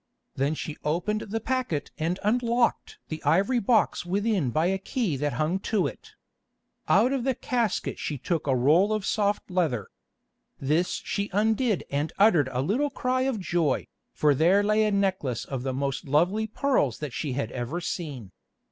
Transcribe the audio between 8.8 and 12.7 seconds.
of soft leather. This she undid and uttered a